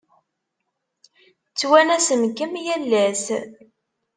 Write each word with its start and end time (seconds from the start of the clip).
Ttwanasen-kem 1.49 2.53
yal 2.65 2.91
ass. 3.05 3.25